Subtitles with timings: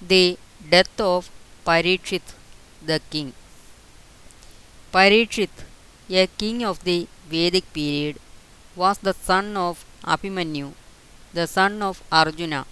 [0.00, 0.38] The
[0.70, 1.30] death of
[1.64, 2.34] Parikshit
[2.84, 3.32] the king.
[4.92, 5.48] Parikshit,
[6.10, 8.18] a king of the Vedic period,
[8.76, 10.72] was the son of Abhimanyu,
[11.32, 12.66] the son of Arjuna,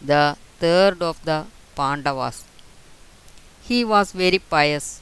[0.00, 2.44] the third of the Pandavas.
[3.62, 5.00] He was very pious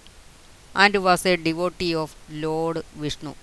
[0.74, 3.34] and was a devotee of Lord Vishnu.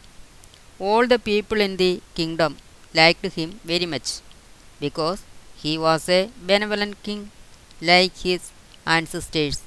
[0.80, 2.57] All the people in the kingdom
[2.94, 4.20] liked him very much
[4.80, 5.23] because
[5.55, 7.32] he was a benevolent king
[7.82, 8.52] like his
[8.86, 9.61] ancestors.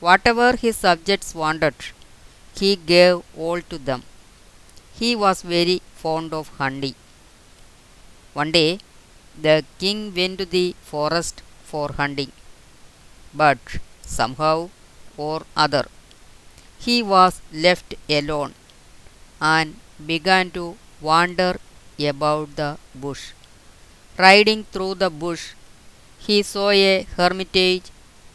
[0.00, 1.74] Whatever his subjects wanted,
[2.58, 4.02] he gave all to them.
[4.98, 6.94] He was very fond of honey.
[8.34, 8.78] One day,
[9.40, 12.32] the king went to the forest for hunting,
[13.34, 13.58] but
[14.02, 14.70] somehow
[15.16, 15.86] or other,
[16.78, 18.54] he was left alone
[19.40, 21.58] and began to wander
[21.98, 23.32] about the bush.
[24.18, 25.54] Riding through the bush,
[26.18, 27.84] he saw a hermitage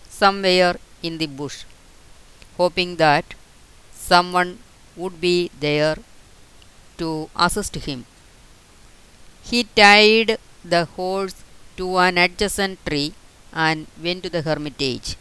[0.10, 1.66] somewhere in the bush,
[2.58, 3.36] hoping that
[3.94, 4.60] someone
[4.96, 5.98] would be there
[6.98, 8.06] to assist him.
[9.44, 11.36] He tied the horse
[11.78, 13.14] to an adjacent tree
[13.54, 15.16] and went to the hermitage.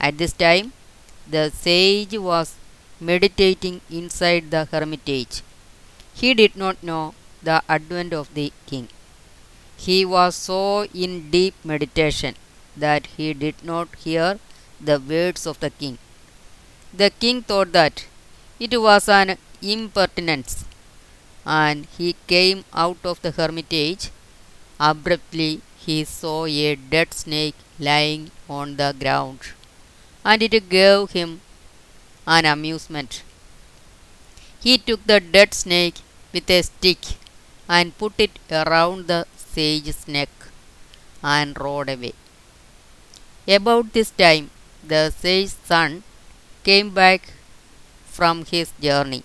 [0.00, 0.72] At this time,
[1.28, 2.56] the sage was
[3.00, 5.42] meditating inside the hermitage.
[6.14, 8.88] He did not know the advent of the king.
[9.86, 12.34] He was so in deep meditation
[12.76, 14.38] that he did not hear
[14.80, 15.98] the words of the king.
[16.92, 18.04] The king thought that
[18.60, 20.64] it was an impertinence
[21.46, 24.10] and he came out of the hermitage.
[24.80, 29.40] Abruptly, he saw a dead snake lying on the ground
[30.24, 31.40] and it gave him
[32.26, 33.22] an amusement.
[34.60, 35.98] He took the dead snake
[36.32, 37.02] with a stick
[37.68, 40.30] and put it around the sage's neck
[41.22, 42.14] and rode away.
[43.48, 44.50] About this time,
[44.86, 46.02] the sage's son
[46.64, 47.32] came back
[48.04, 49.22] from his journey.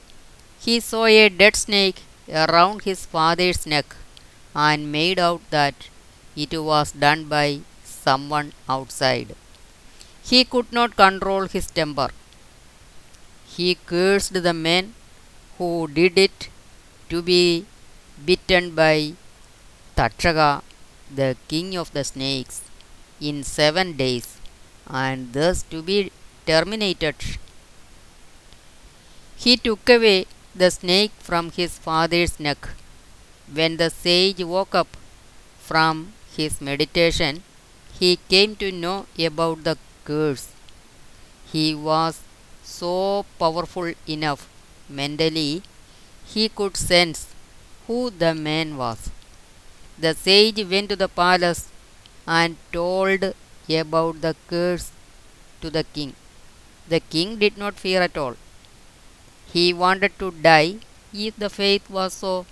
[0.66, 2.02] He saw a dead snake
[2.44, 3.96] around his father's neck
[4.56, 5.76] and made out that
[6.36, 9.36] it was done by someone outside.
[10.24, 12.10] He could not control his temper.
[13.56, 14.94] He cursed the man
[15.58, 16.50] who did it
[17.10, 17.66] to be
[18.26, 19.14] bitten by
[19.96, 20.64] Takshaka,
[21.14, 22.62] the king of the snakes,
[23.22, 24.38] in seven days,
[24.88, 26.12] and thus to be
[26.46, 27.16] terminated.
[29.36, 32.70] He took away the snake from his father's neck.
[33.52, 34.98] When the sage woke up
[35.60, 37.44] from his meditation,
[38.00, 40.48] he came to know about the curse.
[41.52, 42.22] He was
[42.64, 44.50] so powerful enough
[44.90, 45.62] mentally,
[46.26, 47.28] he could sense
[47.88, 49.10] who the man was.
[50.04, 51.62] The sage went to the palace
[52.28, 53.22] and told
[53.82, 54.88] about the curse
[55.62, 56.12] to the king.
[56.90, 58.36] The king did not fear at all.
[59.54, 60.76] He wanted to die
[61.14, 62.46] if the faith was so,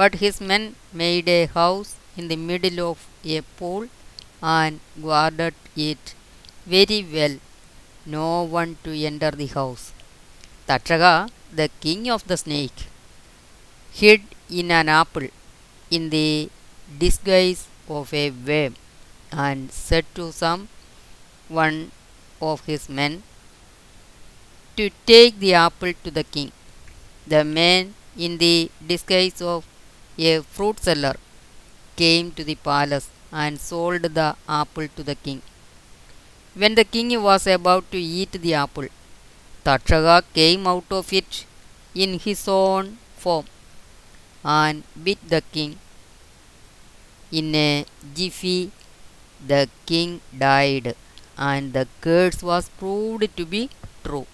[0.00, 3.88] but his men made a house in the middle of a pool
[4.42, 6.14] and guarded it
[6.66, 7.36] very well,
[8.06, 8.28] no
[8.58, 9.92] one to enter the house.
[10.68, 12.80] Takshaka, the king of the snake,
[14.00, 14.22] hid
[14.60, 15.28] in an apple
[15.96, 16.50] in the
[17.04, 17.62] disguise
[17.98, 18.74] of a worm
[19.46, 20.62] and said to some
[21.60, 21.78] one
[22.50, 23.22] of his men
[24.78, 26.50] to take the apple to the king.
[27.26, 29.64] The man in the disguise of
[30.18, 31.16] a fruit seller
[31.96, 35.40] came to the palace and sold the apple to the king.
[36.54, 38.88] When the king was about to eat the apple,
[39.64, 41.46] Takshaka came out of it
[41.94, 43.46] in his own form
[44.44, 45.78] and bit the king.
[47.40, 47.84] In a
[48.14, 48.70] jiffy,
[49.46, 50.94] the king died,
[51.36, 53.70] and the curse was proved to be
[54.04, 54.26] true.